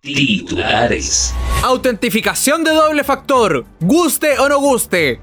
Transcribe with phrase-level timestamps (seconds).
[0.00, 1.34] Titulares.
[1.64, 3.66] Autentificación de doble factor.
[3.80, 5.20] Guste o no guste.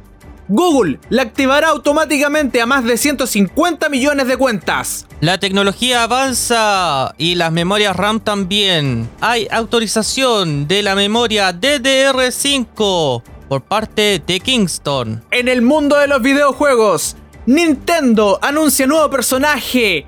[0.50, 5.08] Google la activará automáticamente a más de 150 millones de cuentas.
[5.22, 9.10] La tecnología avanza y las memorias RAM también.
[9.22, 15.24] Hay autorización de la memoria DDR5 por parte de Kingston.
[15.32, 17.16] En el mundo de los videojuegos,
[17.46, 20.06] Nintendo anuncia nuevo personaje,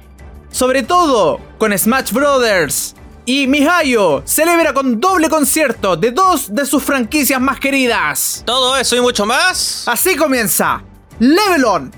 [0.51, 2.96] sobre todo con Smash Brothers.
[3.29, 8.41] Y Mihayo celebra con doble concierto de dos de sus franquicias más queridas.
[8.45, 9.85] Todo eso y mucho más.
[9.85, 10.81] Así comienza
[11.19, 11.91] Level On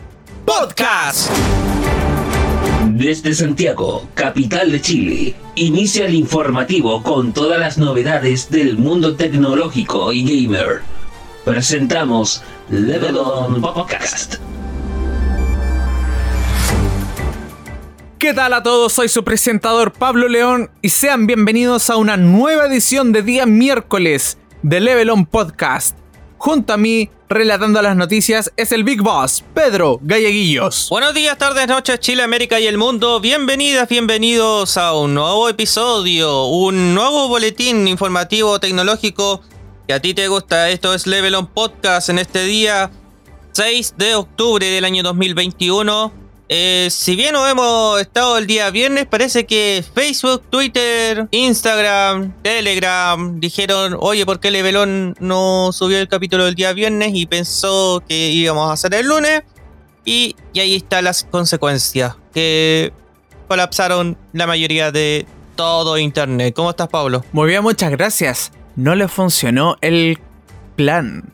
[0.43, 1.29] Podcast.
[2.87, 10.11] Desde Santiago, capital de Chile, inicia el informativo con todas las novedades del mundo tecnológico
[10.11, 10.81] y gamer.
[11.45, 14.37] Presentamos Level On Podcast.
[18.19, 18.91] ¿Qué tal a todos?
[18.91, 24.37] Soy su presentador Pablo León y sean bienvenidos a una nueva edición de día miércoles
[24.61, 25.98] de Level On Podcast.
[26.37, 30.87] Junto a mí, relatando las noticias, es el Big Boss, Pedro Galleguillos.
[30.89, 33.21] Buenos días, tardes, noches, Chile, América y el mundo.
[33.21, 39.41] Bienvenidas, bienvenidos a un nuevo episodio, un nuevo boletín informativo tecnológico
[39.87, 40.70] que a ti te gusta.
[40.70, 42.91] Esto es Level On Podcast en este día
[43.54, 46.18] 6 de octubre del año 2021.
[46.51, 53.39] Eh, si bien no hemos estado el día viernes, parece que Facebook, Twitter, Instagram, Telegram
[53.39, 57.11] dijeron, oye, ¿por qué Levelón no subió el capítulo del día viernes?
[57.13, 59.43] Y pensó que íbamos a hacer el lunes.
[60.05, 62.93] Y, ahí están las consecuencias, que
[63.47, 66.55] colapsaron la mayoría de todo Internet.
[66.55, 67.23] ¿Cómo estás, Pablo?
[67.31, 68.51] Muy bien, muchas gracias.
[68.75, 70.17] No le funcionó el
[70.75, 71.31] plan.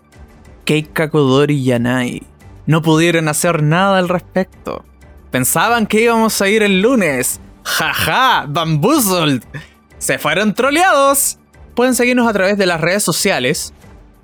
[0.66, 2.24] Keikakodori y Yanai
[2.66, 4.84] no pudieron hacer nada al respecto.
[5.36, 7.42] Pensaban que íbamos a ir el lunes.
[7.66, 9.44] Jaja, bamboozled.
[9.98, 11.40] Se fueron troleados.
[11.76, 13.74] Pueden seguirnos a través de las redes sociales.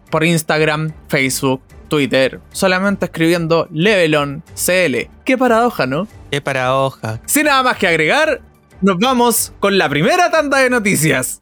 [0.10, 2.40] Por Instagram, Facebook, Twitter.
[2.54, 5.10] Solamente escribiendo Levelon CL.
[5.26, 6.08] Qué paradoja, ¿no?
[6.32, 7.20] Qué paradoja.
[7.26, 8.40] Sin nada más que agregar,
[8.80, 11.40] nos vamos con la primera tanda de noticias.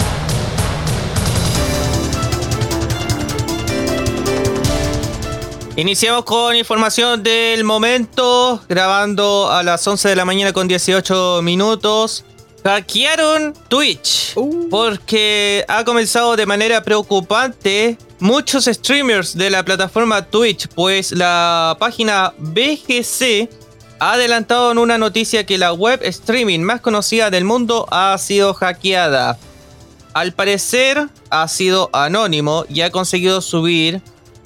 [5.79, 12.25] Iniciamos con información del momento, grabando a las 11 de la mañana con 18 minutos.
[12.65, 14.67] Hackearon Twitch uh.
[14.69, 22.33] porque ha comenzado de manera preocupante muchos streamers de la plataforma Twitch, pues la página
[22.39, 23.49] BGC
[24.01, 28.53] ha adelantado en una noticia que la web streaming más conocida del mundo ha sido
[28.53, 29.37] hackeada.
[30.13, 34.01] Al parecer ha sido anónimo y ha conseguido subir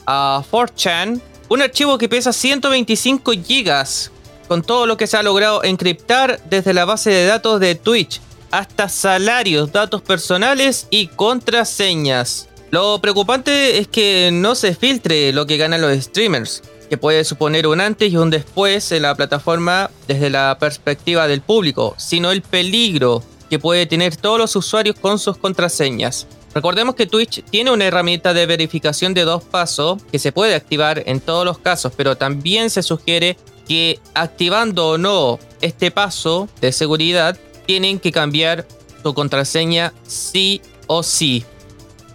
[0.05, 4.11] a 4chan un archivo que pesa 125 GB
[4.47, 8.21] con todo lo que se ha logrado encriptar desde la base de datos de Twitch
[8.51, 12.49] hasta salarios, datos personales y contraseñas.
[12.69, 17.67] Lo preocupante es que no se filtre lo que ganan los streamers, que puede suponer
[17.67, 22.41] un antes y un después en la plataforma desde la perspectiva del público, sino el
[22.41, 26.27] peligro que puede tener todos los usuarios con sus contraseñas.
[26.53, 31.01] Recordemos que Twitch tiene una herramienta de verificación de dos pasos que se puede activar
[31.07, 33.37] en todos los casos, pero también se sugiere
[33.67, 38.67] que activando o no este paso de seguridad, tienen que cambiar
[39.01, 41.45] su contraseña sí o sí.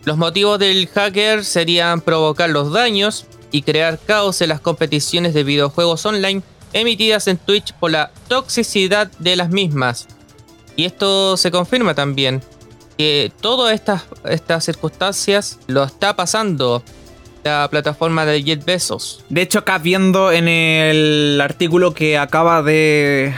[0.05, 5.43] Los motivos del hacker serían provocar los daños y crear caos en las competiciones de
[5.43, 10.07] videojuegos online emitidas en Twitch por la toxicidad de las mismas.
[10.77, 12.43] Y esto se confirma también
[12.99, 16.83] que todas estas, estas circunstancias lo está pasando
[17.45, 19.25] la plataforma de Bezos.
[19.29, 23.33] De hecho, acá viendo en el artículo que acaba de,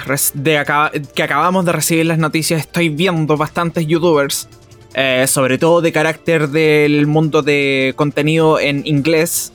[1.15, 4.48] que acabamos de recibir las noticias, estoy viendo bastantes youtubers,
[4.94, 9.53] eh, sobre todo de carácter del mundo de contenido en inglés.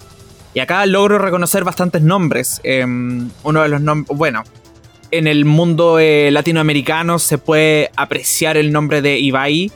[0.53, 2.61] Y acá logro reconocer bastantes nombres.
[2.63, 4.43] Em, uno de los nombres, bueno,
[5.11, 9.71] en el mundo eh, latinoamericano se puede apreciar el nombre de Ibai,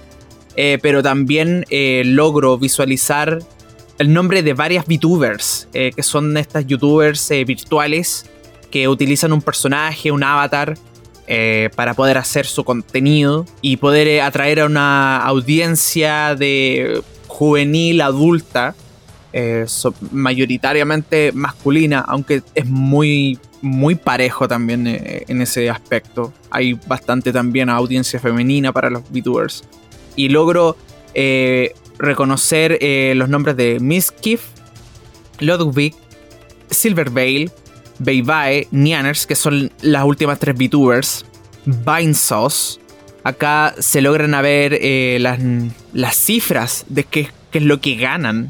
[0.62, 3.40] eh, pero también eh, logro visualizar
[3.98, 8.30] el nombre de varias VTubers, eh, que son estas YouTubers virtuales
[8.70, 10.78] que utilizan un personaje, un avatar,
[11.76, 18.74] para poder hacer su contenido y poder atraer a una audiencia de juvenil, adulta,
[20.12, 26.34] mayoritariamente masculina, aunque es muy, muy parejo también en ese aspecto.
[26.50, 29.64] Hay bastante también audiencia femenina para los VTubers
[30.20, 30.76] y logro
[31.14, 34.42] eh, reconocer eh, los nombres de Miskiff,
[35.40, 35.96] Ludwig,
[36.70, 37.50] Silverveil,
[38.00, 41.26] Beibae, Nianers, que son las últimas tres VTubers,
[41.66, 42.80] Vinesauce,
[43.24, 45.40] Acá se logran ver eh, las,
[45.94, 48.50] las, cifras de qué, qué es lo que ganan,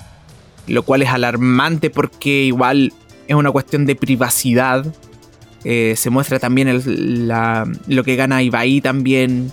[0.67, 2.93] lo cual es alarmante porque igual
[3.27, 4.85] es una cuestión de privacidad.
[5.63, 6.81] Se muestra también
[7.87, 9.51] lo que gana Ibai también.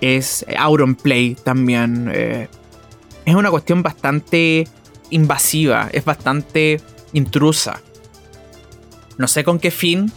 [0.00, 2.10] Es Auronplay también.
[2.12, 2.48] Eh,
[3.24, 4.68] es una cuestión bastante
[5.10, 6.80] invasiva, es bastante
[7.12, 7.80] intrusa.
[9.18, 10.12] No sé con qué fin.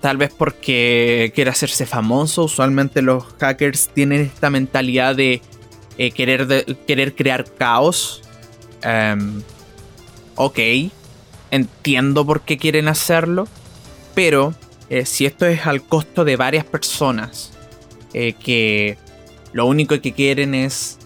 [0.00, 2.44] Tal vez porque quiere hacerse famoso.
[2.44, 5.40] Usualmente los hackers tienen esta mentalidad de,
[5.98, 8.22] eh, querer, querer crear caos.
[8.82, 9.42] Em,
[10.34, 10.58] ok,
[11.50, 13.46] entiendo por qué quieren hacerlo.
[14.14, 14.54] Pero
[14.90, 17.51] eh, si esto es al costo de varias personas
[18.14, 18.98] eh, que
[19.52, 20.98] lo único que quieren es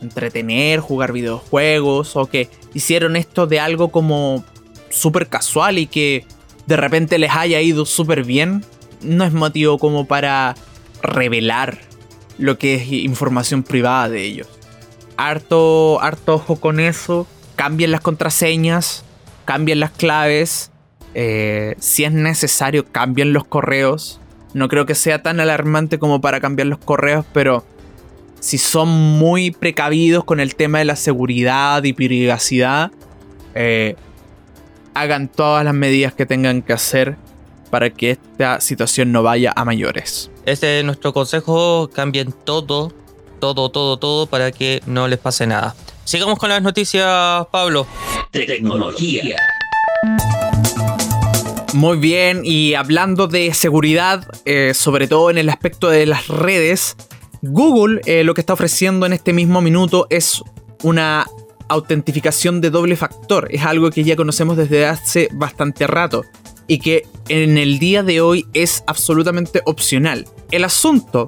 [0.00, 4.44] entretener, jugar videojuegos o que hicieron esto de algo como
[4.90, 6.26] súper casual y que
[6.66, 8.64] de repente les haya ido súper bien,
[9.02, 10.54] no es motivo como para
[11.02, 11.78] revelar
[12.38, 14.48] lo que es información privada de ellos.
[15.16, 17.26] Harto, harto ojo con eso.
[17.56, 19.04] Cambien las contraseñas,
[19.44, 20.70] cambien las claves.
[21.14, 24.20] Eh, si es necesario, cambien los correos.
[24.54, 27.64] No creo que sea tan alarmante como para cambiar los correos, pero
[28.40, 32.92] si son muy precavidos con el tema de la seguridad y privacidad,
[33.54, 33.96] eh,
[34.94, 37.16] hagan todas las medidas que tengan que hacer
[37.70, 40.30] para que esta situación no vaya a mayores.
[40.46, 42.92] Este es nuestro consejo, cambien todo,
[43.40, 45.74] todo, todo, todo para que no les pase nada.
[46.04, 47.86] Sigamos con las noticias, Pablo.
[48.30, 49.36] Tecnología.
[51.74, 56.96] Muy bien, y hablando de seguridad, eh, sobre todo en el aspecto de las redes,
[57.42, 60.40] Google eh, lo que está ofreciendo en este mismo minuto es
[60.84, 61.26] una
[61.68, 63.48] autentificación de doble factor.
[63.50, 66.22] Es algo que ya conocemos desde hace bastante rato
[66.68, 70.28] y que en el día de hoy es absolutamente opcional.
[70.52, 71.26] El asunto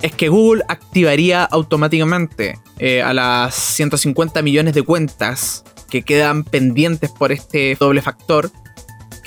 [0.00, 7.10] es que Google activaría automáticamente eh, a las 150 millones de cuentas que quedan pendientes
[7.10, 8.52] por este doble factor,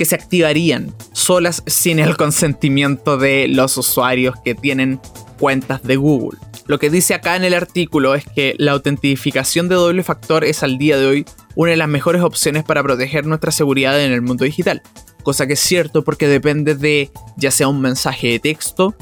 [0.02, 5.00] que se activarían solas sin el consentimiento de los usuarios que tienen
[5.38, 6.40] cuentas de Google.
[6.66, 10.64] Lo que dice acá en el artículo es que la autentificación de doble factor es
[10.64, 14.24] al día de hoy una de las mejores opciones para proteger nuestra seguridad en el
[14.24, 14.82] mundo digital.
[15.22, 18.96] Cosa que es cierto porque depende de ya sea un mensaje de texto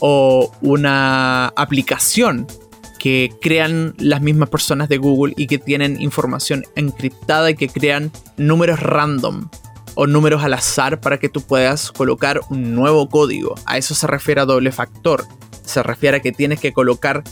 [0.00, 2.48] o una aplicación
[2.98, 8.10] que crean las mismas personas de Google y que tienen información encriptada y que crean
[8.36, 9.48] números random
[9.94, 13.54] o números al azar para que tú puedas colocar un nuevo código.
[13.66, 15.26] A eso se refiere a doble factor
[15.70, 17.22] se refiere a que tienes que colocar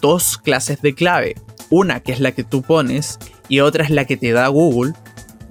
[0.00, 1.34] dos clases de clave.
[1.70, 3.18] Una que es la que tú pones
[3.48, 4.92] y otra es la que te da Google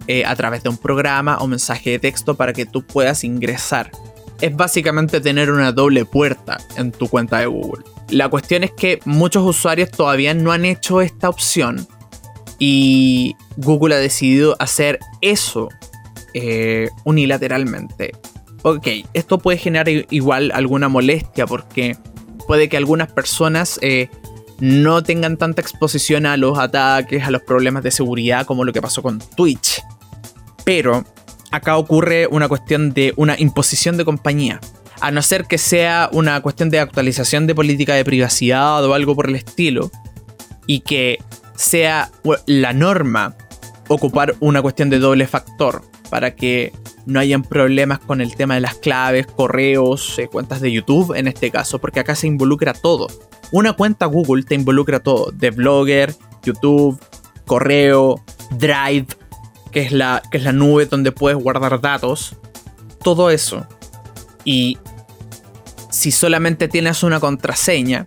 [0.07, 3.91] eh, a través de un programa o mensaje de texto para que tú puedas ingresar.
[4.41, 7.83] Es básicamente tener una doble puerta en tu cuenta de Google.
[8.09, 11.87] La cuestión es que muchos usuarios todavía no han hecho esta opción
[12.59, 15.69] y Google ha decidido hacer eso
[16.37, 18.11] eh, unilateralmente.
[18.61, 21.95] Ok, esto puede generar igual alguna molestia porque
[22.45, 24.09] puede que algunas personas eh,
[24.59, 28.81] no tengan tanta exposición a los ataques, a los problemas de seguridad como lo que
[28.81, 29.81] pasó con Twitch.
[30.65, 31.05] Pero
[31.51, 34.59] acá ocurre una cuestión de una imposición de compañía.
[34.99, 39.15] A no ser que sea una cuestión de actualización de política de privacidad o algo
[39.15, 39.89] por el estilo.
[40.67, 41.19] Y que
[41.55, 42.11] sea
[42.45, 43.37] la norma
[43.87, 46.71] ocupar una cuestión de doble factor para que
[47.05, 51.27] no hayan problemas con el tema de las claves, correos, eh, cuentas de YouTube en
[51.27, 53.07] este caso, porque acá se involucra todo.
[53.51, 56.99] Una cuenta Google te involucra todo, de blogger, YouTube,
[57.45, 59.07] correo, Drive,
[59.71, 62.35] que es la, que es la nube donde puedes guardar datos,
[63.03, 63.65] todo eso.
[64.43, 64.77] Y
[65.89, 68.05] si solamente tienes una contraseña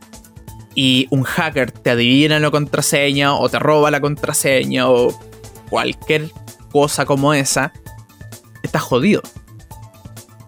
[0.75, 5.19] y un hacker te adivina la contraseña o te roba la contraseña o
[5.69, 6.31] cualquier
[6.71, 7.73] cosa como esa,
[8.69, 9.23] estás jodido.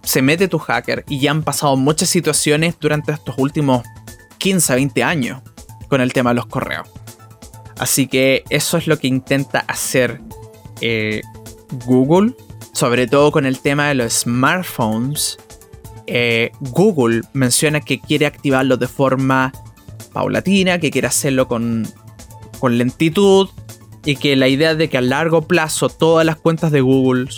[0.02, 3.82] Se mete tu hacker y ya han pasado muchas situaciones durante estos últimos
[4.38, 5.42] 15, 20 años
[5.88, 6.88] con el tema de los correos.
[7.78, 10.20] Así que eso es lo que intenta hacer
[10.80, 11.22] eh,
[11.86, 12.34] Google,
[12.72, 15.38] sobre todo con el tema de los smartphones.
[16.06, 19.52] Eh, Google menciona que quiere activarlo de forma
[20.12, 21.86] paulatina, que quiere hacerlo con,
[22.58, 23.48] con lentitud
[24.04, 27.28] y que la idea de que a largo plazo todas las cuentas de Google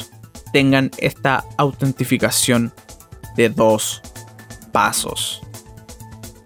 [0.53, 2.73] tengan esta autentificación
[3.37, 4.03] de dos
[4.73, 5.43] pasos.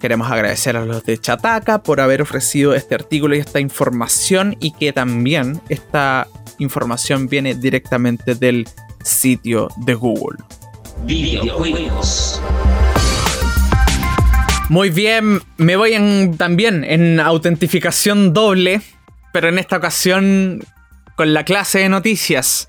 [0.00, 4.72] Queremos agradecer a los de Chataka por haber ofrecido este artículo y esta información y
[4.72, 8.68] que también esta información viene directamente del
[9.02, 10.38] sitio de Google.
[11.04, 12.40] Videojuegos.
[14.68, 18.82] Muy bien, me voy en, también en autentificación doble,
[19.32, 20.64] pero en esta ocasión
[21.14, 22.68] con la clase de noticias.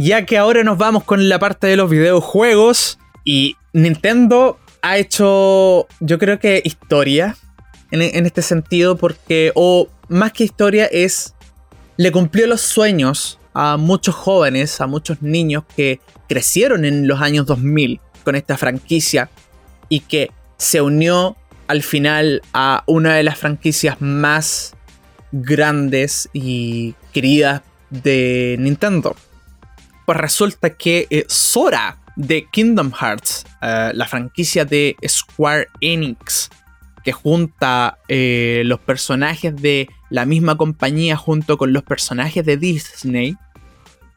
[0.00, 5.88] Ya que ahora nos vamos con la parte de los videojuegos y Nintendo ha hecho,
[5.98, 7.36] yo creo que historia
[7.90, 11.34] en, este sentido, porque, o más que historia, es,
[11.96, 17.44] le cumplió los sueños a muchos jóvenes, a muchos niños que crecieron en los años
[17.46, 19.28] 2000 con esta franquicia
[19.88, 21.36] y que se unió
[21.66, 24.76] al final a una de las franquicias más
[25.32, 29.16] grandes y queridas de Nintendo.
[30.08, 36.48] Pues resulta que eh, Sora de Kingdom Hearts, eh, la franquicia de Square Enix,
[37.04, 43.36] que junta eh, los personajes de la misma compañía junto con los personajes de Disney,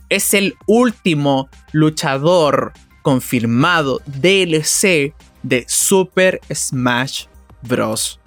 [0.07, 2.71] es el último luchador
[3.01, 7.25] confirmado DLC de Super Smash
[7.63, 8.21] Bros.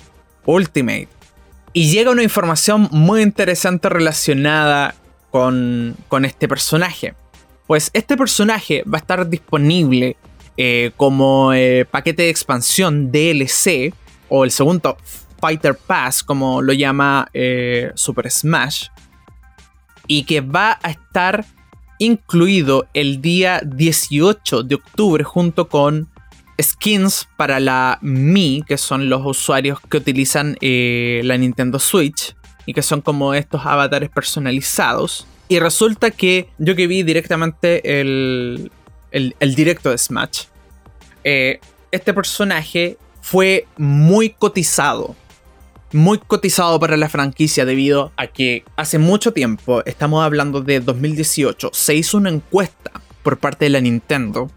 [0.44, 1.08] Ultimate.
[1.72, 4.94] Y llega una información muy interesante relacionada
[5.30, 7.14] con, con este personaje.
[7.66, 10.16] Pues este personaje va a estar disponible
[10.56, 13.92] eh, como eh, paquete de expansión DLC
[14.28, 14.96] o el segundo
[15.40, 18.88] Fighter Pass, como lo llama eh, Super Smash,
[20.06, 21.44] y que va a estar
[21.98, 26.08] incluido el día 18 de octubre junto con
[26.60, 32.82] skins para la Mi, que son los usuarios que utilizan la Nintendo Switch y que
[32.82, 35.26] son como estos avatares personalizados.
[35.48, 38.70] Y resulta que yo que vi directamente el,
[39.10, 40.44] el, directo de Smash,
[41.22, 41.60] eh,
[41.90, 45.14] este personaje fue muy cotizado.
[45.92, 51.70] Muy cotizado para la franquicia debido a que hace mucho tiempo, estamos hablando de 2018,
[51.72, 52.90] se hizo una encuesta
[53.22, 54.50] por parte de la Nintendo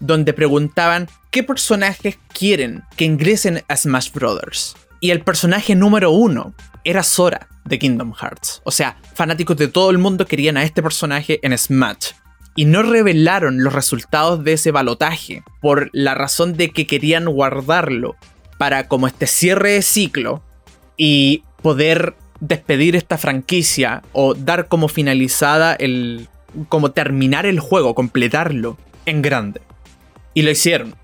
[0.00, 4.76] donde preguntaban qué personajes quieren que ingresen a Smash Bros.
[5.00, 6.54] Y el personaje número uno
[6.84, 8.60] era Sora de Kingdom Hearts.
[8.64, 12.12] O sea, fanáticos de todo el mundo querían a este personaje en Smash.
[12.54, 18.16] Y no revelaron los resultados de ese balotaje por la razón de que querían guardarlo
[18.58, 20.42] para como este cierre de ciclo
[20.96, 26.28] y poder despedir esta franquicia o dar como finalizada el
[26.68, 28.76] como terminar el juego, completarlo
[29.06, 29.60] en grande.
[30.34, 30.94] Y lo hicieron.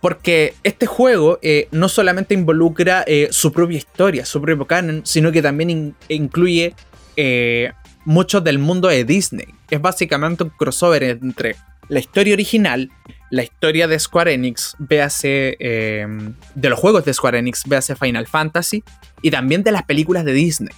[0.00, 5.30] Porque este juego eh, no solamente involucra eh, su propia historia, su propio canon, sino
[5.30, 6.74] que también incluye
[7.16, 7.72] eh,
[8.06, 9.46] mucho del mundo de Disney.
[9.68, 11.56] Es básicamente un crossover entre
[11.88, 12.90] la historia original,
[13.30, 18.82] la historia de Square Enix, véase de los juegos de Square Enix, véase Final Fantasy,
[19.22, 20.74] y también de las películas de Disney.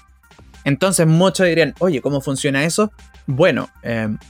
[0.64, 2.93] Entonces muchos dirían, oye, ¿cómo funciona eso?
[3.26, 3.69] Bueno,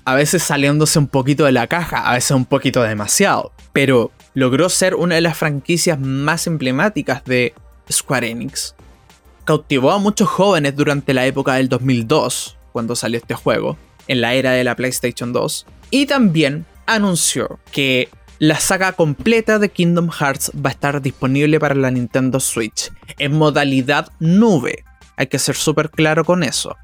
[0.05, 4.69] a veces saliéndose un poquito de la caja, a veces un poquito demasiado, pero logró
[4.69, 7.55] ser una de las franquicias más emblemáticas de
[7.91, 8.75] Square Enix.
[9.45, 13.77] Cautivó a muchos jóvenes durante la época del 2002, cuando salió este juego,
[14.09, 18.09] en la era de la PlayStation 2, y también anunció que
[18.39, 23.37] la saga completa de Kingdom Hearts va a estar disponible para la Nintendo Switch en
[23.37, 24.85] modalidad nube.
[25.17, 26.77] Hay que ser súper claro con eso.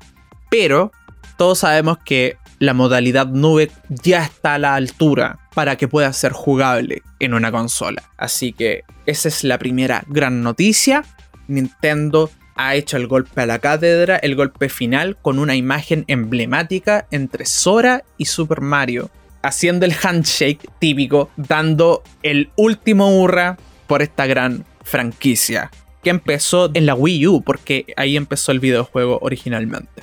[0.51, 0.93] Pero
[1.37, 6.31] todos sabemos que la modalidad nube ya está a la altura para que pueda ser
[6.31, 8.13] jugable en una consola.
[8.17, 11.05] Así que esa es la primera gran noticia.
[11.49, 17.09] Nintendo ha hecho el golpe a la cátedra, el golpe final con una imagen emblemática
[17.11, 19.11] entre Sora y Super Mario,
[19.43, 25.73] haciendo el handshake típico, dando el último hurra por esta gran franquicia,
[26.05, 30.03] que empezó en la Wii U, porque ahí empezó el videojuego originalmente.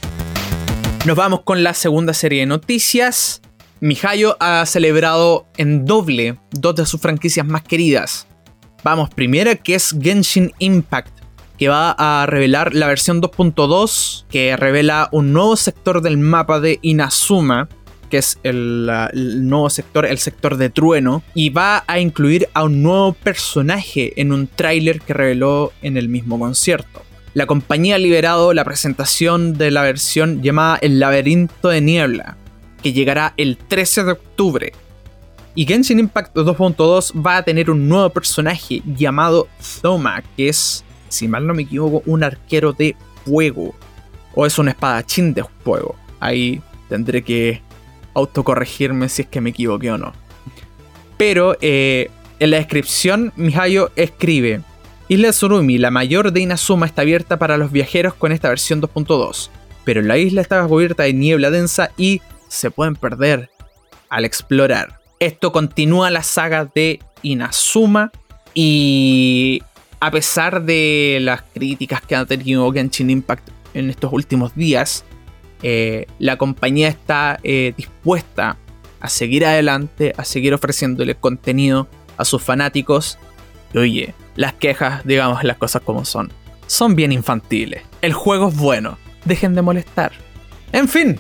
[1.06, 3.42] Nos vamos con la segunda serie de noticias.
[3.80, 8.28] Mihayo ha celebrado en doble dos de sus franquicias más queridas.
[8.84, 11.12] Vamos, primera que es Genshin Impact,
[11.58, 16.80] que va a revelar la versión 2.2, que revela un nuevo sector del mapa de
[16.82, 17.68] Inazuma,
[18.10, 22.64] que es el, el, nuevo sector, el sector de trueno, y va a incluir a
[22.64, 27.06] un nuevo personaje en un tráiler que reveló en el mismo concierto
[27.36, 32.38] la compañía ha liberado la presentación de la versión llamada El laberinto de niebla,
[32.86, 34.72] que llegará el 13 de octubre.
[35.56, 39.48] Y Genshin Impact 2.2 va a tener un nuevo personaje llamado
[39.82, 43.74] Thoma, que es, si mal no me equivoco, un arquero de fuego.
[44.36, 45.96] O es un espadachín de fuego.
[46.20, 47.60] Ahí tendré que
[48.14, 50.14] autocorregirme si es que me equivoqué o no.
[51.18, 54.62] Pero eh, en la descripción, Mihayo escribe:
[55.08, 59.50] Isla Tsurumi, la mayor de Inazuma, está abierta para los viajeros con esta versión 2.2,
[59.84, 63.50] pero la isla está cubierta de niebla densa y se pueden perder
[64.10, 65.00] al explorar.
[65.20, 68.12] Esto continúa la saga de Inazuma
[68.54, 69.62] y
[70.00, 75.04] a pesar de las críticas que ha tenido Genshin Impact en estos últimos días,
[75.64, 78.58] eh, la compañía está eh, dispuesta
[79.00, 81.88] a seguir adelante, a seguir ofreciéndole contenido
[82.18, 83.18] a sus fanáticos.
[83.74, 86.32] Y oye, las quejas, digamos las cosas como son,
[86.68, 87.82] son bien infantiles.
[88.02, 90.12] El juego es bueno, dejen de molestar.
[90.72, 91.20] En fin,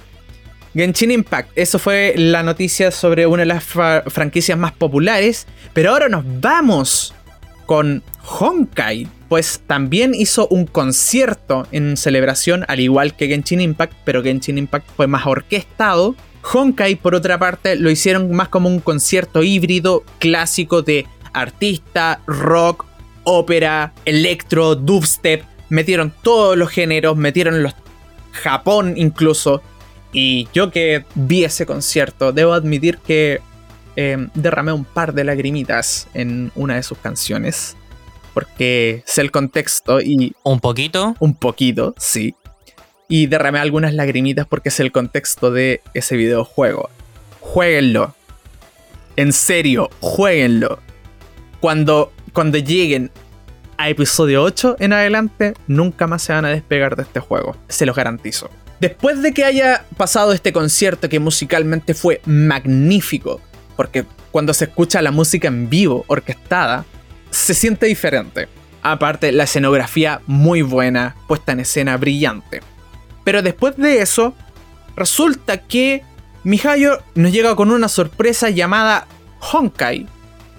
[0.75, 6.10] Genshin Impact, eso fue la noticia sobre una de las franquicias más populares, pero ahora
[6.10, 7.13] nos vamos
[7.65, 8.03] con
[8.39, 14.58] Honkai, pues también hizo un concierto en celebración, al igual que Genshin Impact, pero Genshin
[14.58, 16.13] Impact fue más orquestado.
[16.53, 22.86] Honkai, por otra parte, lo hicieron más como un concierto híbrido clásico de artista, rock,
[23.24, 25.44] ópera, electro, dubstep.
[25.70, 27.74] Metieron todos los géneros, metieron los
[28.32, 29.63] Japón incluso.
[30.17, 33.41] Y yo que vi ese concierto, debo admitir que
[33.98, 37.75] em, derramé un par de lagrimitas en una de sus canciones.
[38.34, 40.34] Porque sé el contexto y...
[40.43, 41.17] ¿Un poquito?
[41.19, 42.34] Un poquito, sí.
[43.10, 46.89] Y derramé algunas lagrimitas porque sé el contexto de ese videojuego.
[47.41, 48.15] Jueguenlo.
[49.17, 50.79] En serio, jueguenlo.
[51.60, 53.12] Cuando, cuando lleguen
[53.75, 57.57] a episodio 8 en adelante, nunca más se van a despegar de este juego.
[57.67, 58.50] Se los garantizo.
[58.79, 63.41] Después de que haya pasado este concierto que musicalmente fue magnífico,
[63.75, 66.86] porque cuando se escucha la música en vivo, orquestada,
[67.29, 68.48] se siente diferente.
[68.82, 72.62] Aparte, la escenografía muy buena, puesta en escena brillante.
[73.24, 74.36] Pero después de eso,
[74.96, 76.03] resulta que
[76.44, 79.08] Mihayo nos llega con una sorpresa llamada
[79.39, 80.05] Honkai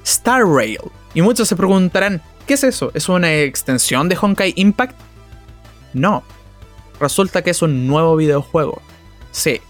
[0.04, 0.80] Star Rail.
[1.14, 2.90] Y muchos se preguntarán, ¿qué es eso?
[2.94, 4.98] ¿Es una extensión de Honkai Impact?
[5.92, 6.24] No,
[7.00, 8.82] resulta que es un nuevo videojuego.
[9.30, 9.60] Sí,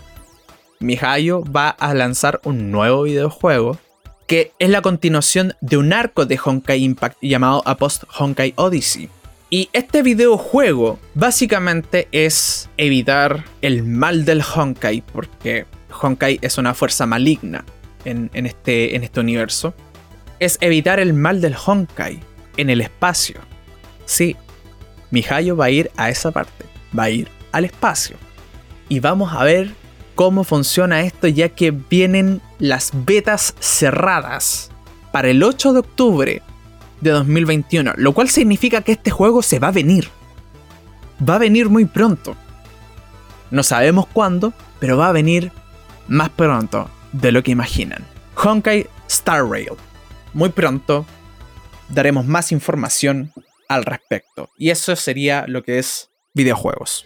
[0.81, 3.79] Mihayo va a lanzar un nuevo videojuego
[4.27, 9.09] que es la continuación de un arco de Honkai Impact llamado A Post Honkai Odyssey.
[9.51, 15.67] Y este videojuego básicamente es evitar el mal del Honkai, porque
[16.03, 17.65] Honkai es una fuerza maligna
[18.05, 19.75] en, este, en este universo.
[20.41, 22.19] Es evitar el mal del Honkai
[22.57, 23.41] en el espacio.
[24.05, 24.37] Sí,
[25.13, 28.17] Mihayo va a ir a esa parte va a ir al espacio.
[28.89, 29.71] Y vamos a ver
[30.15, 34.71] cómo funciona esto ya que vienen las betas cerradas
[35.13, 36.43] para el 8 de octubre
[37.01, 40.09] de 2021, lo cual significa que este juego se va a venir.
[41.29, 42.37] Va a venir muy pronto.
[43.51, 45.53] No sabemos cuándo, pero va a venir
[46.09, 48.05] más pronto de lo que imaginan.
[48.37, 49.73] Honkai Star Rail.
[50.35, 51.07] Muy pronto
[51.89, 53.33] daremos más información
[53.69, 54.51] al respecto.
[54.59, 57.05] Y eso sería lo que es videojuegos.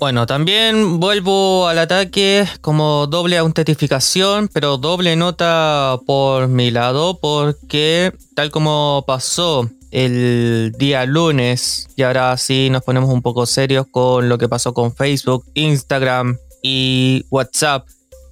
[0.00, 8.12] Bueno, también vuelvo al ataque como doble autentificación, pero doble nota por mi lado, porque
[8.34, 14.30] tal como pasó el día lunes, y ahora sí nos ponemos un poco serios con
[14.30, 17.86] lo que pasó con Facebook, Instagram y WhatsApp,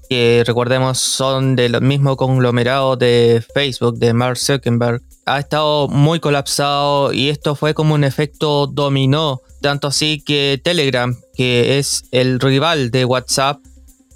[0.09, 7.13] que recordemos son del mismo conglomerado de Facebook, de Mark Zuckerberg, ha estado muy colapsado
[7.13, 12.91] y esto fue como un efecto dominó, tanto así que Telegram, que es el rival
[12.91, 13.59] de WhatsApp,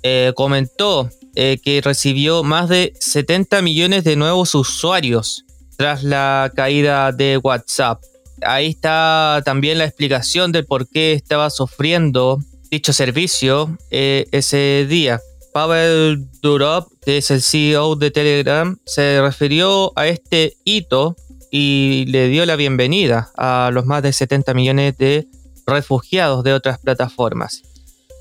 [0.02, 5.44] eh, comentó eh, que recibió más de 70 millones de nuevos usuarios
[5.76, 8.02] tras la caída de WhatsApp.
[8.42, 12.38] Ahí está también la explicación de por qué estaba sufriendo
[12.70, 15.20] dicho servicio eh, ese día.
[15.52, 21.16] Pavel Durov, que es el CEO de Telegram, se refirió a este hito
[21.50, 25.28] y le dio la bienvenida a los más de 70 millones de
[25.66, 27.62] refugiados de otras plataformas.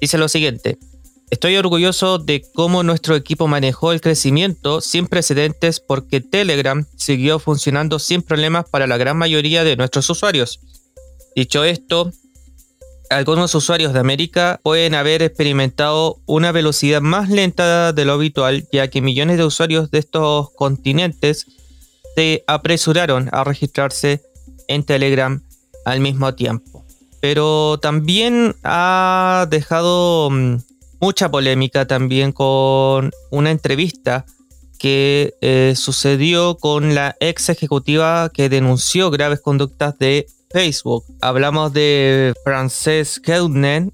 [0.02, 0.78] Dice lo siguiente,
[1.30, 8.00] estoy orgulloso de cómo nuestro equipo manejó el crecimiento sin precedentes porque Telegram siguió funcionando
[8.00, 10.60] sin problemas para la gran mayoría de nuestros usuarios.
[11.36, 12.12] Dicho esto,
[13.12, 18.88] algunos usuarios de América pueden haber experimentado una velocidad más lenta de lo habitual, ya
[18.88, 21.46] que millones de usuarios de estos continentes
[22.16, 24.22] se apresuraron a registrarse
[24.70, 25.44] en Telegram
[25.84, 26.86] al mismo tiempo.
[27.20, 30.56] Pero también ha dejado mm,
[31.02, 34.26] mucha polémica también con una entrevista
[34.80, 41.04] que eh, sucedió con la ex ejecutiva que denunció graves conductas de Facebook.
[41.22, 43.94] Hablamos de Frances Keudnen,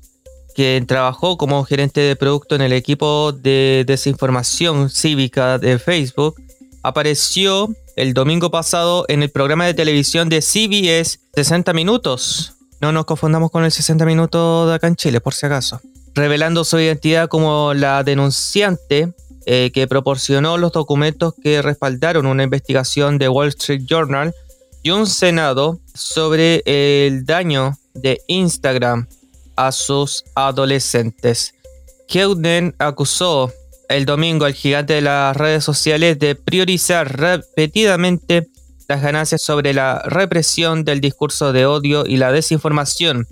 [0.56, 6.36] que trabajó como gerente de producto en el equipo de desinformación cívica de Facebook.
[6.84, 12.54] Apareció el domingo pasado en el programa de televisión de CBS 60 Minutos.
[12.80, 15.82] No nos confundamos con el 60 Minutos de acá Chile, por si acaso.
[16.14, 19.14] Revelando su identidad como la denunciante
[19.46, 24.34] eh, que proporcionó los documentos que respaldaron una investigación de Wall Street Journal
[24.84, 29.08] y un Senado sobre el daño de Instagram
[29.56, 31.54] a sus adolescentes.
[32.08, 33.52] Keuden acusó
[33.90, 38.48] el domingo al gigante de las redes sociales de priorizar repetidamente
[38.88, 43.28] las ganancias sobre la represión del discurso de odio y la desinformación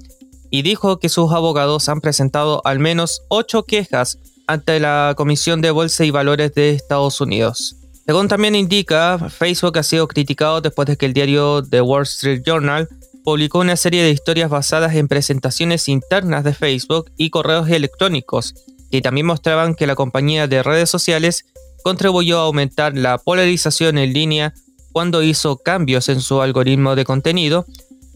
[0.50, 5.72] y dijo que sus abogados han presentado al menos ocho quejas ante la Comisión de
[5.72, 7.76] Bolsa y Valores de Estados Unidos.
[8.06, 12.44] Según también indica, Facebook ha sido criticado después de que el diario The Wall Street
[12.46, 12.88] Journal
[13.24, 18.54] publicó una serie de historias basadas en presentaciones internas de Facebook y correos electrónicos,
[18.92, 21.46] que también mostraban que la compañía de redes sociales
[21.84, 24.54] contribuyó a aumentar la polarización en línea
[24.92, 27.66] cuando hizo cambios en su algoritmo de contenido,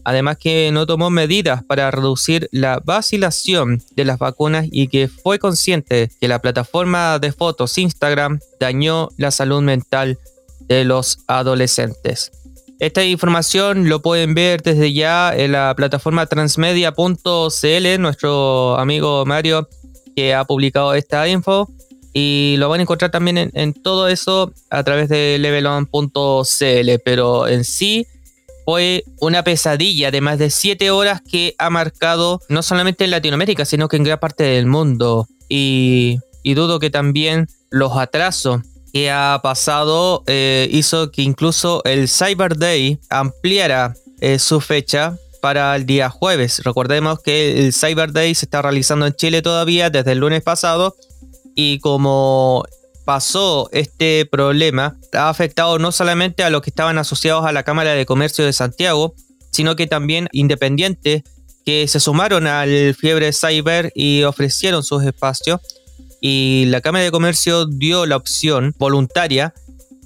[0.04, 5.38] además que no tomó medidas para reducir la vacilación de las vacunas y que fue
[5.38, 10.18] consciente que la plataforma de fotos Instagram dañó la salud mental
[10.60, 12.32] de los adolescentes.
[12.78, 19.68] Esta información lo pueden ver desde ya en la plataforma transmedia.cl, nuestro amigo Mario
[20.16, 21.68] que ha publicado esta info
[22.12, 27.46] y lo van a encontrar también en, en todo eso a través de levelon.cl, pero
[27.46, 28.06] en sí
[28.64, 33.64] fue una pesadilla de más de 7 horas que ha marcado no solamente en Latinoamérica,
[33.64, 35.26] sino que en gran parte del mundo.
[35.48, 42.56] Y, dudo que también los atrasos que ha pasado eh, hizo que incluso el Cyber
[42.56, 46.62] Day ampliara eh, su fecha para el día jueves.
[46.64, 50.94] Recordemos que el Cyber Day se está realizando en Chile todavía desde el lunes pasado
[51.54, 52.64] y como
[53.10, 57.94] pasó este problema ha afectado no solamente a los que estaban asociados a la Cámara
[57.94, 59.16] de Comercio de Santiago,
[59.50, 61.24] sino que también independientes
[61.66, 65.60] que se sumaron al fiebre cyber y ofrecieron sus espacios.
[66.20, 69.54] Y la Cámara de Comercio dio la opción voluntaria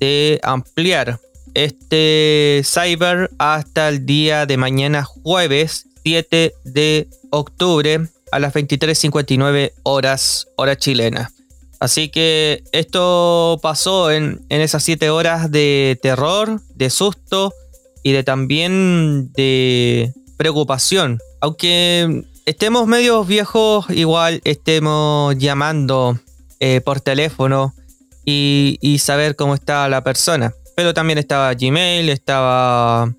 [0.01, 1.21] de ampliar
[1.53, 10.49] este cyber hasta el día de mañana jueves 7 de octubre a las 23.59 horas
[10.57, 11.34] hora chilena.
[11.85, 17.53] Así que esto pasó en, esas siete horas de terror, de susto
[18.03, 21.19] y de también de preocupación.
[21.43, 26.19] Aunque estemos medios viejos, igual estemos llamando
[26.59, 27.75] eh, por teléfono
[28.25, 30.55] y, saber cómo está la persona.
[30.77, 33.15] Pero también estaba Gmail, estaba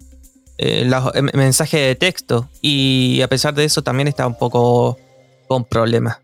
[0.58, 0.89] eh,
[1.36, 4.97] mensaje de texto y a pesar de eso también estaba un poco
[5.47, 6.17] con problemas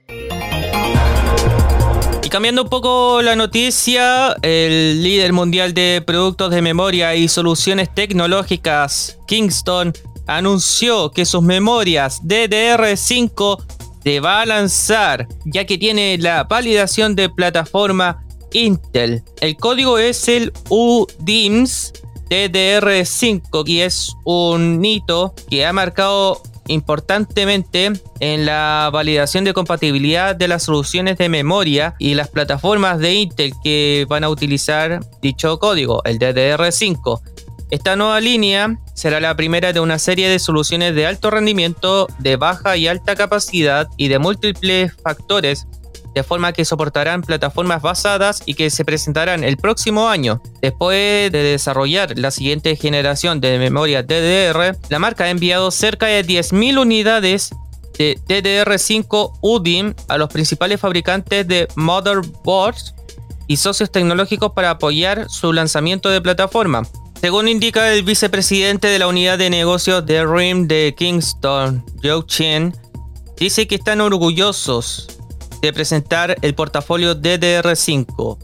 [2.32, 9.18] cambiando un poco la noticia, el líder mundial de productos de memoria y soluciones tecnológicas,
[9.28, 9.92] Kingston,
[10.28, 13.62] anunció que sus memorias DDR5
[14.02, 19.24] se va a lanzar, ya que tiene la validación de plataforma Intel.
[19.42, 21.92] El código es el UDIMS
[22.30, 26.42] DDR5 y es un hito que ha marcado
[26.72, 33.14] importantemente en la validación de compatibilidad de las soluciones de memoria y las plataformas de
[33.14, 37.22] Intel que van a utilizar dicho código, el DDR5.
[37.70, 42.36] Esta nueva línea será la primera de una serie de soluciones de alto rendimiento, de
[42.36, 45.68] baja y alta capacidad y de múltiples factores
[46.14, 50.42] de forma que soportarán plataformas basadas y que se presentarán el próximo año.
[50.62, 56.26] Después de desarrollar la siguiente generación de memoria DDR, la marca ha enviado cerca de
[56.26, 57.52] 10.000 unidades
[57.98, 62.96] de DDR5 UDIM a los principales fabricantes de motherboards
[63.48, 66.84] y socios tecnológicos para apoyar su lanzamiento de plataforma.
[67.20, 72.76] Según indica el vicepresidente de la unidad de negocios de RIM de Kingston, Joe Chen,
[73.38, 75.21] dice que están orgullosos
[75.62, 78.38] de presentar el portafolio DDR5.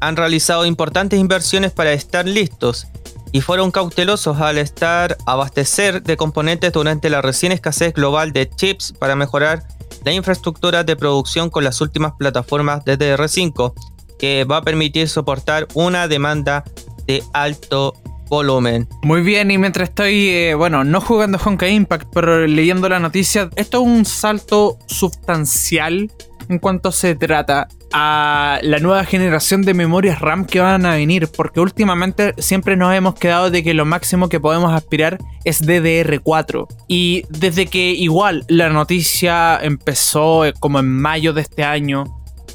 [0.00, 2.86] Han realizado importantes inversiones para estar listos
[3.32, 8.92] y fueron cautelosos al estar abastecer de componentes durante la recién escasez global de chips
[8.98, 9.62] para mejorar
[10.04, 13.72] la infraestructura de producción con las últimas plataformas DDR5
[14.18, 16.64] que va a permitir soportar una demanda
[17.06, 17.94] de alto
[18.28, 18.88] volumen.
[19.02, 23.50] Muy bien, y mientras estoy, eh, bueno, no jugando Honkai Impact, pero leyendo la noticia,
[23.56, 26.10] esto es un salto sustancial
[26.52, 31.28] en cuanto se trata a la nueva generación de memorias RAM que van a venir,
[31.34, 36.66] porque últimamente siempre nos hemos quedado de que lo máximo que podemos aspirar es DDR4.
[36.88, 42.04] Y desde que igual la noticia empezó eh, como en mayo de este año,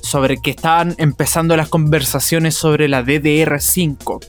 [0.01, 4.25] sobre que estaban empezando las conversaciones sobre la DDR5,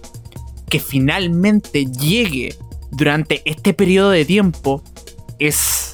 [0.68, 2.56] que finalmente llegue
[2.90, 4.82] durante este periodo de tiempo,
[5.38, 5.87] es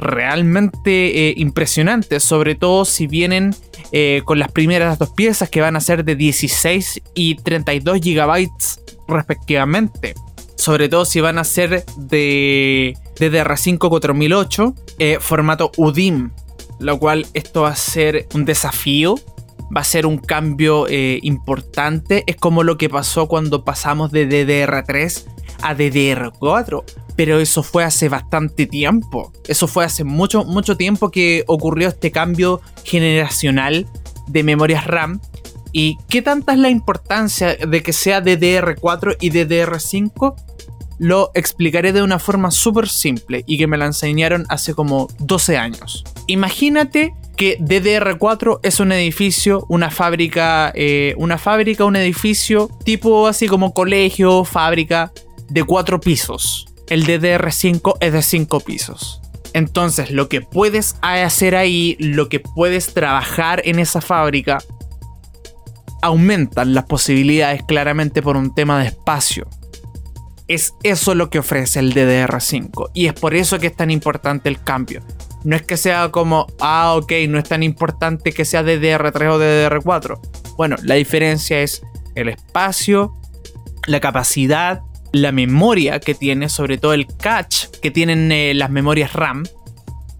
[0.00, 3.54] realmente eh, impresionantes, sobre todo si vienen
[3.92, 8.80] eh, con las primeras dos piezas que van a ser de 16 y 32 gigabytes
[9.06, 10.14] respectivamente.
[10.56, 16.30] Sobre todo si van a ser de DDR5 4008, eh, formato UDIM,
[16.78, 19.16] lo cual esto va a ser un desafío,
[19.74, 22.24] va a ser un cambio importante.
[22.26, 25.24] Es como lo que pasó cuando pasamos de DDR3
[25.62, 26.84] a DDR4
[27.20, 29.30] pero eso fue hace bastante tiempo.
[29.46, 33.86] Eso fue hace mucho, mucho tiempo que ocurrió este cambio generacional
[34.26, 35.20] de memorias RAM.
[35.70, 40.34] ¿Y qué tanta es la importancia de que sea DDR4 y DDR5?
[40.98, 45.58] Lo explicaré de una forma súper simple y que me la enseñaron hace como 12
[45.58, 46.04] años.
[46.26, 53.46] Imagínate que DDR4 es un edificio, una fábrica, eh, una fábrica, un edificio tipo así
[53.46, 55.12] como colegio, fábrica
[55.50, 59.22] de cuatro pisos el DDR5 es de 5 pisos.
[59.52, 64.58] Entonces, lo que puedes hacer ahí, lo que puedes trabajar en esa fábrica,
[66.02, 69.48] aumentan las posibilidades claramente por un tema de espacio.
[70.48, 74.48] Es eso lo que ofrece el DDR5 y es por eso que es tan importante
[74.48, 75.02] el cambio.
[75.44, 79.38] No es que sea como, ah, ok, no es tan importante que sea DDR3 o
[79.38, 80.20] DDR4.
[80.56, 81.82] Bueno, la diferencia es
[82.14, 83.14] el espacio,
[83.86, 89.12] la capacidad la memoria que tiene, sobre todo el cache que tienen eh, las memorias
[89.12, 89.44] RAM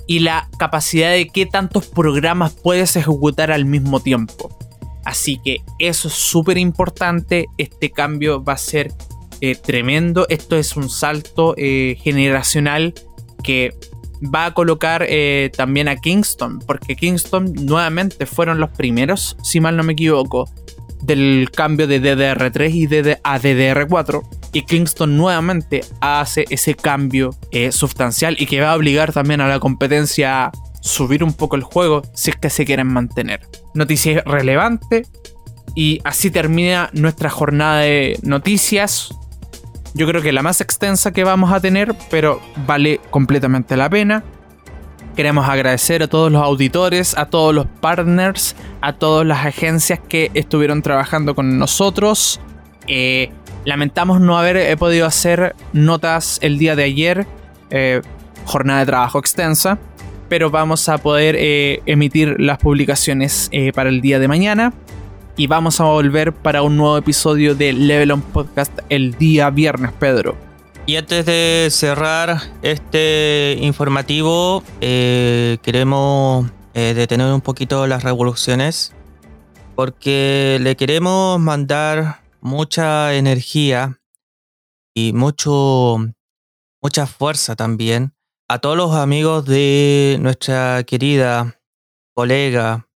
[0.07, 4.57] y la capacidad de qué tantos programas puedes ejecutar al mismo tiempo.
[5.05, 8.93] Así que eso es súper importante, este cambio va a ser
[9.41, 12.95] eh, tremendo, esto es un salto eh, generacional
[13.43, 13.75] que
[14.23, 15.07] va a colocar
[15.57, 20.47] también a Kingston, porque Kingston nuevamente fueron los primeros, si mal no me equivoco,
[21.01, 22.85] del cambio de DDR3 y
[23.23, 29.13] a DDR4 y Kingston nuevamente hace ese cambio eh, sustancial y que va a obligar
[29.13, 32.89] también a la competencia a subir un poco el juego si es que se quieren
[32.89, 33.41] mantener.
[33.75, 35.07] Noticia relevante
[35.75, 39.15] y así termina nuestra jornada de noticias.
[39.95, 44.25] Yo creo que la más extensa que vamos a tener, pero vale completamente la pena.
[45.17, 50.31] Queremos agradecer a todos los auditores, a todos los partners, a todas las agencias que
[50.35, 52.41] estuvieron trabajando con nosotros.
[52.87, 53.31] Eh,
[53.65, 57.27] Lamentamos no haber eh, podido hacer notas el día de ayer,
[57.71, 58.01] eh,
[58.47, 59.79] jornada de trabajo extensa,
[60.29, 64.73] pero vamos a poder eh, emitir las publicaciones para el día de mañana
[65.37, 69.93] y vamos a volver para un nuevo episodio de Level On Podcast el día viernes,
[69.93, 70.37] Pedro.
[70.87, 78.95] Y antes de cerrar este informativo, queremos detener un poquito las revoluciones
[79.75, 84.01] porque le queremos mandar mucha energía
[84.95, 85.99] y mucho,
[86.83, 88.15] mucha fuerza también
[88.49, 91.61] a todos los amigos de nuestra querida
[92.15, 92.89] colega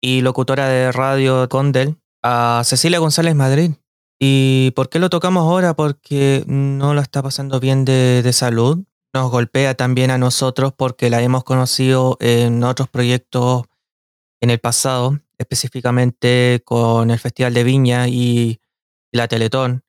[0.00, 3.72] y locutora de radio Condel, a Cecilia González Madrid.
[4.20, 5.74] ¿Y por qué lo tocamos ahora?
[5.74, 8.84] Porque no lo está pasando bien de, de salud.
[9.12, 13.64] Nos golpea también a nosotros porque la hemos conocido en otros proyectos
[14.40, 18.60] en el pasado, específicamente con el Festival de Viña y
[19.14, 19.84] la Teletón,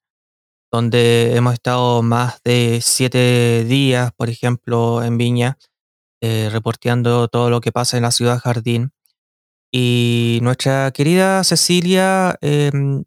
[0.71, 5.57] donde hemos estado más de siete días, por ejemplo, en Viña,
[6.21, 8.91] eh, reporteando todo lo que pasa en la ciudad Jardín.
[9.71, 13.03] Y nuestra querida Cecilia em,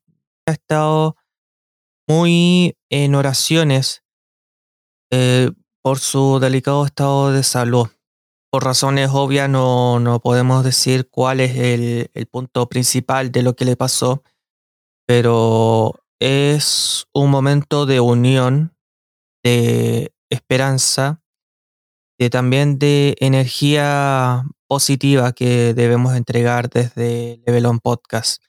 [0.46, 1.16] ha estado
[2.08, 4.02] muy en oraciones
[5.12, 5.50] eh,
[5.82, 7.88] por su delicado estado de salud.
[8.50, 13.54] Por razones obvias no, no podemos decir cuál es el, el punto principal de lo
[13.54, 14.24] que le pasó,
[15.06, 18.76] pero es un momento de unión,
[19.42, 21.22] de esperanza,
[22.18, 28.42] de también de energía positiva que debemos entregar desde Level On Podcast.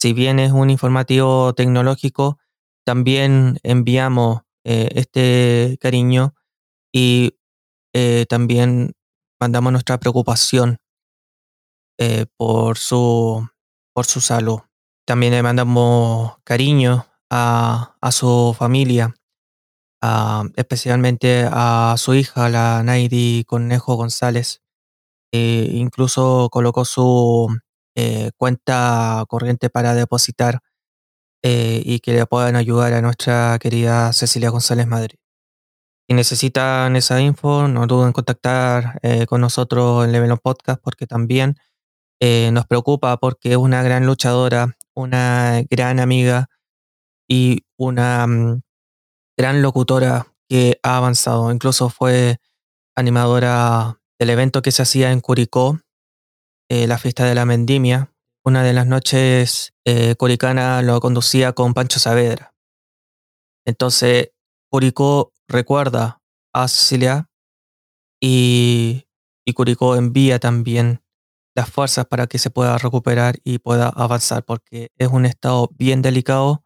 [0.00, 2.38] Si bien es un informativo tecnológico,
[2.84, 6.34] también enviamos eh, este cariño
[6.92, 7.38] y
[7.92, 8.92] eh, también
[9.40, 10.78] mandamos nuestra preocupación
[11.98, 13.48] eh, por, su,
[13.92, 14.60] por su salud.
[15.04, 19.14] También le mandamos cariño a, su familia,
[20.56, 24.62] especialmente a su hija, la Naidi Conejo González.
[25.32, 27.48] E incluso colocó su
[27.94, 30.60] eh, cuenta corriente para depositar
[31.42, 35.18] eh, y que le puedan ayudar a nuestra querida Cecilia González Madrid.
[36.08, 41.06] Si necesitan esa info, no duden en contactar eh, con nosotros en Level Podcast porque
[41.06, 41.56] también
[42.52, 46.48] nos preocupa porque es una gran luchadora una gran amiga
[47.28, 48.62] y una mm,
[49.36, 51.52] gran locutora que ha avanzado.
[51.52, 52.38] Incluso fue
[52.96, 55.78] animadora del evento que se hacía en Curicó,
[56.68, 58.12] eh, la fiesta de la Mendimia.
[58.44, 62.54] Una de las noches eh, curicana lo conducía con Pancho Saavedra.
[63.66, 64.30] Entonces,
[64.70, 66.22] Curicó recuerda
[66.54, 67.30] a Cecilia
[68.20, 69.06] y,
[69.44, 71.02] y Curicó envía también
[71.54, 76.02] las fuerzas para que se pueda recuperar y pueda avanzar, porque es un estado bien
[76.02, 76.64] delicado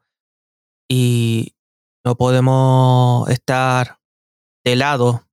[0.94, 1.56] y
[2.04, 3.98] no podemos estar
[4.62, 5.26] de lado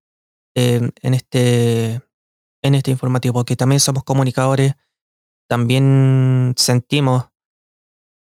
[0.56, 2.02] en, este,
[2.63, 4.76] en este informativo, porque también somos comunicadores,
[5.50, 7.26] también sentimos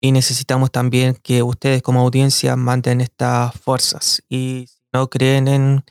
[0.01, 4.23] y necesitamos también que ustedes como audiencia manden estas fuerzas.
[4.27, 5.85] Y si no creen en,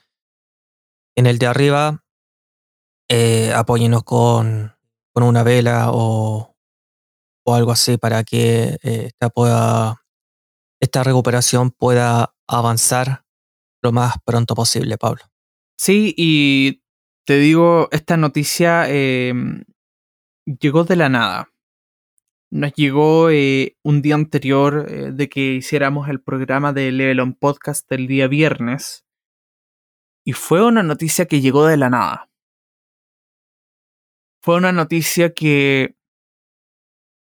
[1.17, 2.05] en el de arriba,
[3.09, 4.75] eh, apóyenos con,
[5.15, 6.57] con, una vela o,
[7.45, 10.03] o, algo así para que eh, esta, pueda,
[10.81, 13.25] esta recuperación pueda avanzar
[13.83, 15.23] lo más pronto posible, Pablo.
[15.77, 16.83] Sí, y
[17.25, 19.65] te digo, esta noticia em,
[20.45, 21.51] llegó de la nada.
[22.51, 27.35] Nos llegó eh, un día anterior eh, de que hiciéramos el programa de Level On
[27.35, 29.05] Podcast el día viernes.
[30.25, 32.31] Y fue una noticia que llegó de la nada.
[34.43, 35.97] Fue una noticia que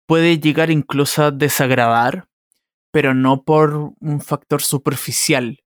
[0.07, 2.27] puede llegar incluso a desagradar,
[2.93, 5.63] pero no por un factor superficial,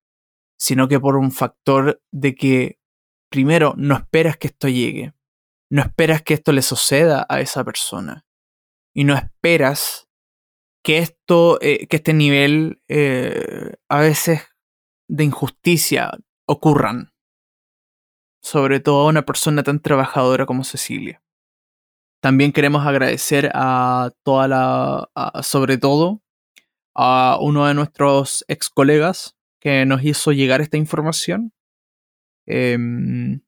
[0.57, 2.79] sino que por un factor de que,
[3.29, 5.13] primero, no esperas que esto llegue,
[5.69, 8.25] no esperas que esto le suceda a esa persona,
[8.95, 10.07] y no esperas
[10.85, 14.47] que esto, eh, que este nivel eh, a veces
[15.09, 16.11] de injusticia
[16.47, 17.11] ocurran,
[18.41, 21.21] sobre todo a una persona tan trabajadora como Cecilia.
[22.21, 25.09] También queremos agradecer a toda la,
[25.43, 26.21] sobre todo,
[26.97, 31.53] a uno de nuestros ex colegas, que nos hizo llegar esta información.
[32.47, 33.41] Em,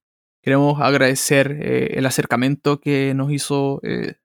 [0.44, 4.16] queremos agradecer eh, el acercamiento que nos hizo eh,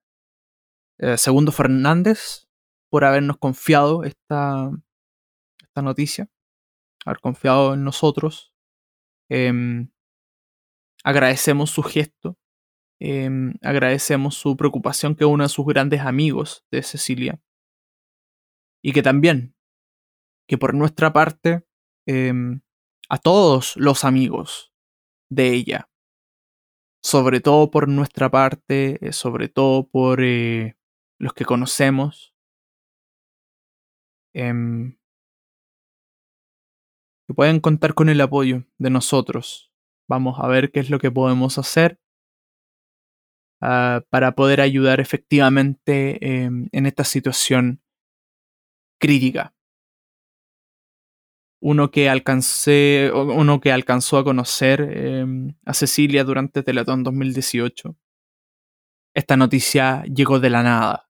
[0.98, 2.48] eh, Segundo Fernández
[2.90, 4.70] por habernos confiado esta,
[5.62, 6.28] esta noticia,
[7.06, 8.52] haber confiado en nosotros.
[9.30, 9.88] Em,
[11.02, 12.36] agradecemos su gesto,
[13.00, 17.40] em, agradecemos su preocupación que uno de sus grandes amigos de Cecilia.
[18.84, 19.56] Y que también,
[20.46, 21.64] que por nuestra parte,
[22.06, 22.60] Em,
[23.08, 24.72] a todos los amigos
[25.30, 25.88] de ella.
[27.02, 30.76] Sobre todo por nuestra parte, eh, sobre todo por eh,
[31.18, 32.34] los que conocemos.
[34.34, 34.98] Em,
[37.26, 39.72] que pueden contar con el apoyo de nosotros.
[40.08, 41.98] Vamos a ver qué es lo que podemos hacer
[43.62, 47.82] ah, para poder ayudar efectivamente em, en esta situación
[48.98, 49.54] crítica
[51.64, 57.96] uno que alcancé, uno que alcanzó a conocer em, a Cecilia durante Teletón 2018.
[59.14, 61.08] Esta noticia llegó de la nada.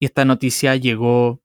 [0.00, 1.42] Y esta noticia llegó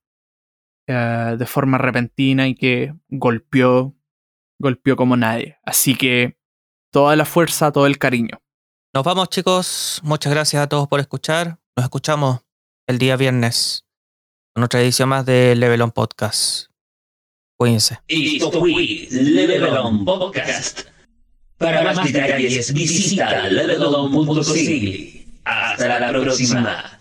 [0.88, 3.98] eh, de forma repentina y que golpeó,
[4.60, 5.58] golpeó como nadie.
[5.66, 6.38] Así que
[6.90, 8.42] toda la fuerza, todo el cariño.
[8.94, 11.60] Nos vamos chicos, muchas gracias a todos por escuchar.
[11.76, 12.40] Nos escuchamos
[12.88, 13.86] el día viernes
[14.56, 16.66] en otra edición más de Level Podcast.
[17.58, 18.00] Cuídense.
[18.08, 20.82] Esto fue Level On Podcast.
[21.58, 25.22] Para más detalles visita levelon.cl.
[25.44, 27.01] Hasta la próxima.